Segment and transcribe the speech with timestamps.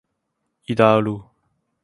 [0.65, 1.25] 義大二路